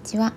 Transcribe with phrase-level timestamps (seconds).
[0.00, 0.32] にちは。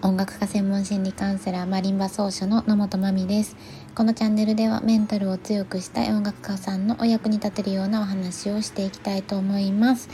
[0.00, 3.54] 音楽家専門心理カウンセラーマリンバ奏者の野本真美です。
[3.94, 10.08] このチャンネルではメンタルを強くしたい音楽家さんのお役に立てるようなお話をしていきたいと思います。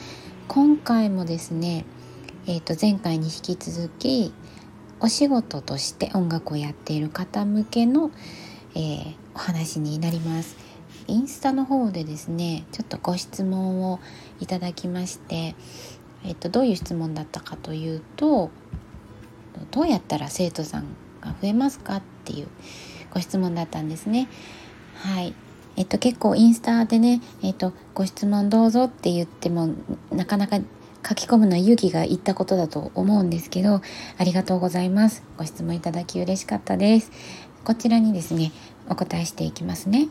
[0.48, 1.84] 今回もですね
[2.48, 4.34] えー、と前回に引き続き
[4.98, 8.10] お仕事として音楽をやっている方向けの、
[8.74, 10.56] えー、お話になります。
[11.06, 14.00] インスタの方でですねちょっとご質問を
[14.40, 15.54] いただきまして
[16.24, 18.50] えっと、どういう質問だったかというと
[19.70, 20.84] どうやったら生徒さん
[21.20, 22.48] が増えますかっていう
[23.12, 24.28] ご質問だったんですね。
[24.96, 25.34] はい。
[25.76, 29.70] えっと、結構インスタでね、えっと、ご質問どうぞって言っても
[30.10, 30.58] なかなか
[31.06, 33.80] 書き込むのは勇気がいったことだと思うんですけど
[34.18, 35.22] ありがとうございます。
[35.38, 37.10] ご質問いただき嬉しかったです。
[37.64, 38.52] こちらにですね
[38.88, 40.08] お答えしていきますね。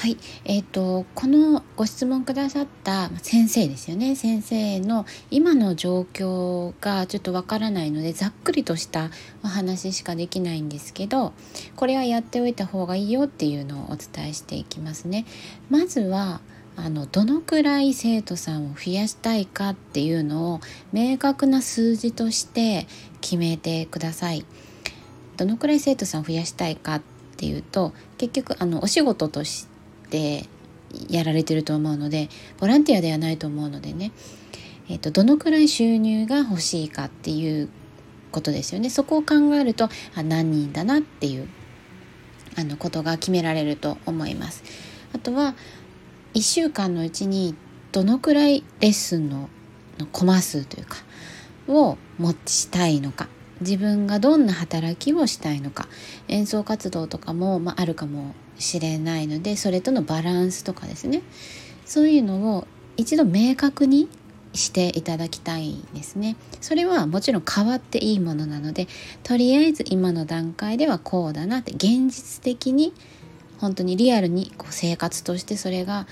[0.00, 9.10] はい、えーと、このご質問くださった先生ですよね先生の今の状況がちょっとわからないのでざっくりとした
[9.44, 11.34] お話しかできないんですけど
[11.76, 15.26] これはやっておいた方がいいよっていうのをお伝えしていきますね。
[15.68, 16.40] まずは
[16.76, 20.60] あのどのくらい生徒さんを増やしたいかっていうのを
[20.94, 22.86] 明確な数字として
[23.20, 24.46] 決めてください。
[25.36, 27.02] どのくらい生徒さんを増やしたいかっ
[27.36, 29.79] ていうと結局あのお仕事として
[30.10, 30.46] って
[31.08, 34.10] やられてると思うのでボランティアではないと思うのでね、
[34.88, 37.68] えーと、どのくらい収入が欲しいかっていう
[38.32, 38.90] ことですよね。
[38.90, 41.48] そこを考えるとあ何人だなっていう
[42.56, 44.64] あのことが決められると思います。
[45.14, 45.54] あとは
[46.34, 47.54] 1週間のうちに
[47.92, 49.48] どのくらいレッスンの
[49.98, 50.96] のコマ数というか
[51.68, 53.28] を持ちたいのか。
[53.60, 55.86] 自分がどんな働きをしたいのか。
[56.28, 61.22] 演奏活動とかも、まあ、あるかもしれないのでそれとのバランスとかですね
[61.84, 62.66] そういうのを
[62.96, 64.08] 一度明確に
[64.52, 68.88] していただきたいですねそれはもちろん変わっていいものなので
[69.22, 72.92] とりあえず今の段階ではこうだなって現実的に
[73.58, 76.06] 本当にリアルにこう生活としてそれが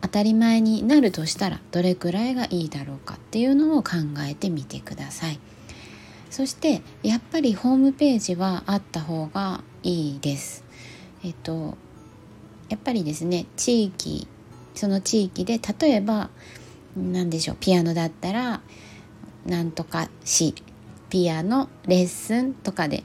[0.00, 3.90] 当たり前になるとしたらどれくらいがいいだろうかっていうのを考
[4.28, 5.38] えてみてください。
[6.30, 10.64] そしてやっぱりホームページはあった方がいいです。
[11.22, 11.76] えっと
[12.72, 14.26] やっぱりですね地域
[14.74, 16.30] その地域で例えば
[16.96, 18.62] 何でしょうピアノだったら
[19.44, 20.54] なんとかし
[21.10, 23.04] ピアノレッスンとかで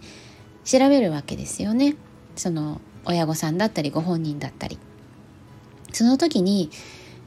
[0.63, 1.97] 調べるわけですよね
[2.37, 4.79] その親御さんだったりご本人だったり
[5.91, 6.69] その時に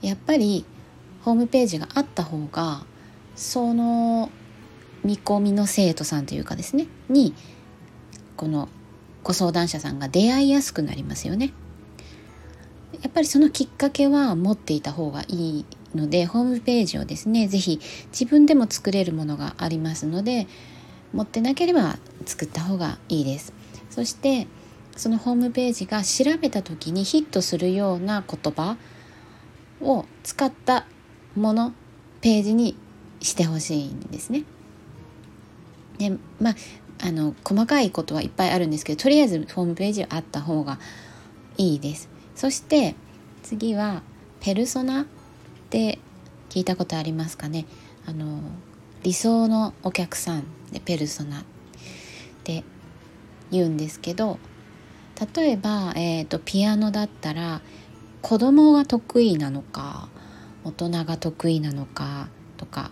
[0.00, 0.64] やっぱり
[1.20, 2.84] ホームページがあった方が
[3.36, 4.30] その
[5.04, 7.34] 見込みの生徒さんというかですねに
[8.38, 8.70] この
[9.24, 11.52] ご相談者さんが出会いやすくなりますよね。
[13.02, 15.64] やっぱりそのきっかけは持っていた方がいい
[15.94, 17.80] のでホームページをですね是非
[18.12, 20.46] 自分でも作れるものがありますので
[21.12, 23.52] 持ってなければ作った方がいいです。
[23.90, 24.46] そして
[24.96, 28.76] そのホームページが調べた時にヒットするような言葉
[29.80, 30.86] を使った
[31.34, 31.72] もの
[32.20, 32.76] ページに
[33.20, 34.44] してほしいんですね。
[35.98, 36.54] でまあ
[37.02, 40.78] あの細かいことはいっぱいあるんですけどとりあえずホームページはあった方が
[41.56, 42.94] いいですそして
[43.42, 44.02] 次は
[44.40, 45.06] ペルソナっ
[45.70, 45.98] て
[46.48, 47.66] 聞いたことありますかね？
[48.06, 48.40] あの
[49.02, 51.44] 理想のお客さんでペルソナっ
[52.44, 52.64] て
[53.50, 54.38] 言うんですけど
[55.34, 57.60] 例えば、えーと、ピアノだったら
[58.22, 60.08] 子供が得意なのか
[60.64, 62.90] 大人が得意なのかとか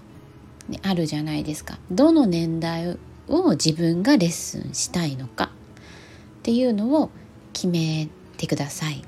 [0.68, 7.10] ね、あるじゃないですかどの年代を自分がレッスンしたいのかっていうのを
[7.54, 9.02] 決めてください。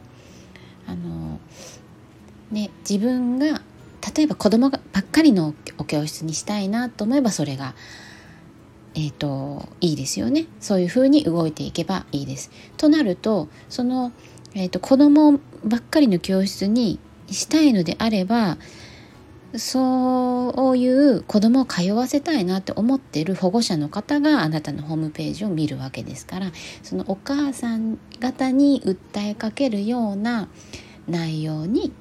[0.90, 1.38] あの
[2.50, 3.62] ね、自分が
[4.16, 7.74] 例えば子供がばっかりのお教室にしたいなと思えばそれが、
[8.94, 12.50] えーと、いいですよねそういうふうに動いていけばいいです。
[12.76, 14.10] となるとその、
[14.54, 16.98] えーと子供ばっかりの教室に
[17.30, 18.58] したいのであれば
[19.56, 26.52] そういう子供を通わせたいなって思ってる保護者の方があなたのホームページを見るわけですから
[26.82, 30.48] そのお母さん方に訴えかけるような
[31.08, 31.92] 内容に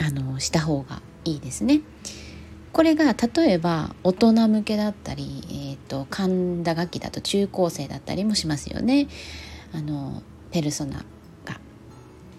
[0.00, 1.82] あのした方がいいですね。
[2.72, 9.06] これが例えば大人向けだったり、えーと、神田楽器だと中高生だったりもしますよね。
[9.72, 11.04] あのペルソナ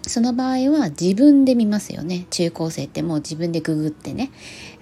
[0.06, 2.26] その場合は自分で見ますよね。
[2.30, 4.30] 中高生ってもう自分でググってね。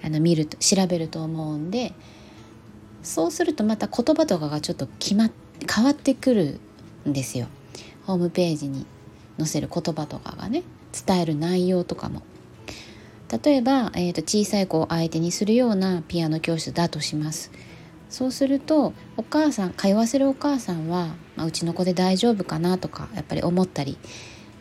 [0.03, 1.93] あの見ると調べると思うんで。
[3.03, 5.31] そうするとまた言葉とかがちょっと決まっ
[5.71, 6.59] 変わってくる
[7.07, 7.47] んですよ。
[8.05, 8.85] ホームページに
[9.37, 10.63] 載せる言葉とかがね。
[11.07, 12.21] 伝える内容とかも。
[13.43, 17.51] 例えば、えーと、小さい子を相手にするようなピアノ教室だとします。
[18.09, 23.97] そうするとお母さん通わせるお母さんは、まあ、うちの子で大丈夫かなとかやっぱり思ったり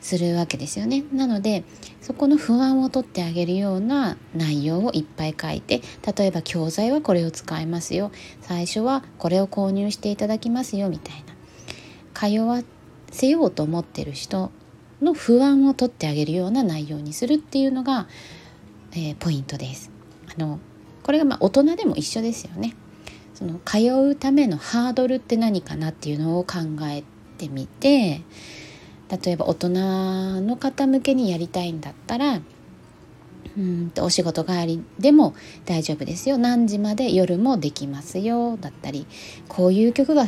[0.04, 1.02] するわけですよね。
[1.14, 1.64] なので
[2.02, 5.80] そこの不安を取ってあげるような内容をいっぱい書いて
[6.14, 8.12] 例えば教材はこれを使いますよ
[8.42, 12.62] 最初はこれを購入していただきますよみたいな通わ
[13.10, 14.52] せようと思ってる人
[15.00, 18.06] の不安を取ってあげるような内容にするっていうのが、
[18.92, 19.90] えー、ポイントです。
[20.36, 20.60] あの
[21.02, 22.76] これがまあ大人でも一緒ですよね。
[23.32, 23.78] その通
[24.10, 27.04] うためのハードルって何かなっていうのを考え
[27.38, 28.20] てみて
[29.10, 29.68] 例えば大人
[30.40, 32.40] の方向けにやりたいんだったら
[33.56, 35.34] うんとお仕事帰りでも
[35.64, 36.38] 大丈夫ですよ。
[36.38, 38.56] 何時まで夜もできますよ。
[38.56, 39.06] だったり
[39.48, 40.26] こういう曲が、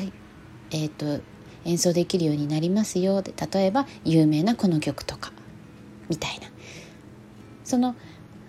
[0.70, 1.20] えーと、
[1.64, 3.22] 演奏できるようになりますよ。
[3.22, 5.32] で例えば有名なこの曲とか
[6.08, 6.48] みたいな。
[7.64, 7.96] その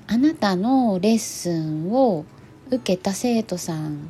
[0.06, 2.25] あなたのレッスンを
[2.69, 4.07] 受けた生徒さん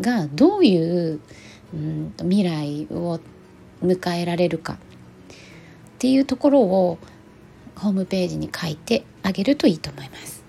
[0.00, 1.20] がどういう
[1.74, 3.18] うん未来を
[3.82, 4.78] 迎えられるか。
[6.00, 6.98] っていうところを
[7.76, 10.42] ホームページに書いてあげるといいと思います。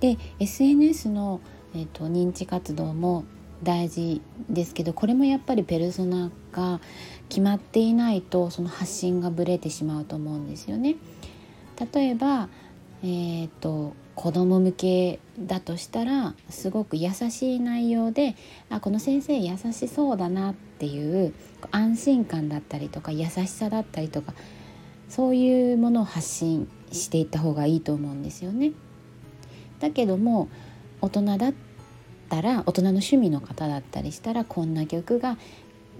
[0.00, 1.40] で SNS の、
[1.76, 3.24] えーと、認知活動も
[3.62, 4.20] 大事
[4.50, 6.80] ですけどこれもやっぱりペルソナが
[7.28, 10.96] 決まっていないとその発信がぶれてしまうと思うんですよね。
[11.94, 12.48] 例えば、
[13.08, 18.34] えーと、子供向けだとしたらすごく優しい内容で
[18.68, 21.32] あこの先生優しそうだなっていう
[21.70, 24.34] 安心感だったりとか優しさだったりとか
[25.08, 28.72] そういうものを発信していった方がいいと思うんですよね。
[29.78, 30.48] だけども
[31.00, 31.54] 大人だっ
[32.28, 35.38] たら大人の趣味の方だったりしたらこんな曲が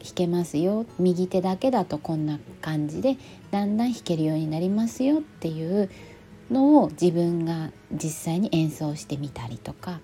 [0.03, 3.17] 弾けますよ右手だけだとこんな感じで
[3.53, 5.89] だんだん弾けるようになりますよっていう
[6.51, 10.01] のを自分が実際に演奏してみたりとか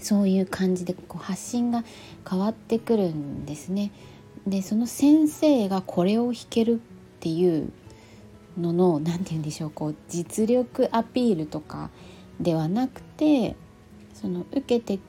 [0.00, 1.84] そういう感じでこう発信が
[2.28, 3.92] 変わってくるんですね。
[4.46, 6.78] でその先生がこれを弾けるっ
[7.20, 7.72] ていう
[8.58, 11.90] のの何て言うんでしょうこう実力アピールとか
[12.40, 13.56] ではなくて
[14.14, 15.00] その受けて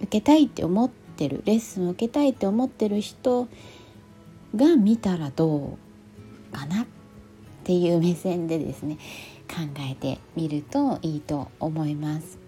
[0.00, 3.48] 受けたいって思ってるレッスンを受けたいって思ってる人
[4.56, 5.78] が見たらど
[6.52, 6.86] うかなっ
[7.64, 8.98] ていう目線でですね
[9.54, 12.38] 考えてみるといいと思います。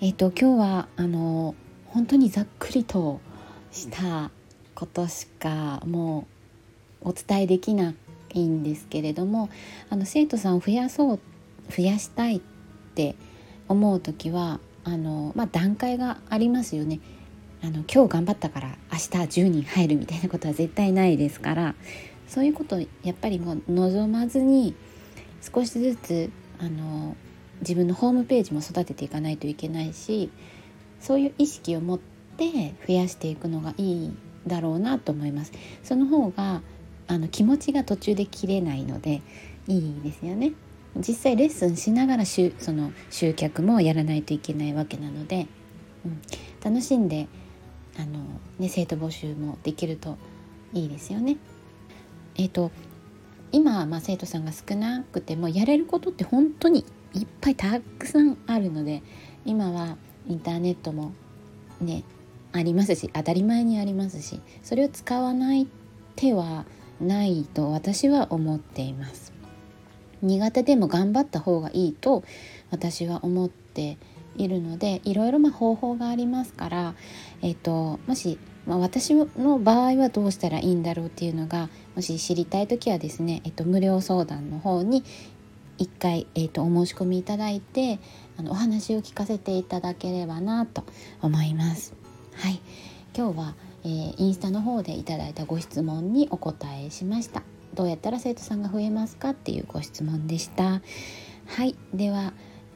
[0.00, 1.54] えっ、と今日はあの
[1.86, 3.20] 本当にざっくりと
[3.70, 4.32] した
[4.74, 6.26] ことしかも
[7.02, 7.94] うお伝えできな
[8.30, 9.50] いんですけれども
[9.88, 11.20] あの生徒さんを増やそう
[11.70, 12.40] 増やしたいっ
[12.96, 13.14] て
[13.68, 16.98] 思う時はあの、まあ、段階がありますよね。
[17.62, 21.74] あの今日頑張ったから明日10人入るみたいなことは絶対ないですから
[22.28, 24.74] そういうことやっぱりもう望まずに
[25.52, 27.16] 少しずつあの
[27.60, 30.30] 自分のホームページも育てていかないといけないし
[31.00, 35.52] そういう意識を持って増やしていくのがいいだろうなと思います。
[35.82, 36.62] その方が
[37.06, 39.22] あの気持ちが途中で切れないので
[39.68, 40.52] いいですよね。
[40.96, 42.42] 実際レッスンしながらそ
[42.72, 45.46] の集客もやらないといけないわけなので、
[46.04, 46.20] うん、
[46.62, 47.26] 楽しんで
[47.98, 48.24] あの、
[48.58, 50.16] ね、生徒募集もできると
[50.72, 51.36] いいですよね。
[52.36, 52.70] えーと、
[53.54, 56.84] 今、まあ、生徒さんが少なくてもやれることって本当に
[57.14, 59.00] いっぱいたくさんあるので
[59.44, 59.96] 今は
[60.26, 61.12] インターネットも
[61.80, 62.02] ね
[62.52, 65.68] ありますし当たり前にありますしそれを使わない
[66.16, 66.66] 手は
[67.00, 69.32] ないと私は思っています。
[70.20, 72.24] 苦手でも頑張った方がいいと
[72.70, 73.98] 私は思って
[74.36, 76.94] いるのでいろいろま方法がありますから、
[77.42, 85.04] えーと、もし、まあ、私の場合はどうしたらいいんだろうっていうのがもし知りたい時はですね、えーと、無料相談の方に
[85.76, 87.98] 一回、えーと、とお申し込みいただいて
[88.38, 90.84] あのお話を聞かせていただければなと
[91.20, 91.94] 思います。
[92.34, 92.60] はい。
[93.16, 93.54] 今日は、
[93.84, 97.42] えー、インスタの方でいただいたご質問にお答えしました。
[97.74, 100.80] どうやったら生徒さんが増えますかっていうご質問でした。
[101.46, 101.76] はい。
[101.92, 102.32] では、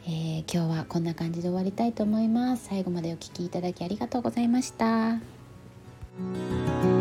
[0.06, 2.66] えー、今日はこんな感じで終わりたいと思います。
[2.68, 5.37] 最後までお聴きいただきありがとうございました。
[6.18, 6.97] Música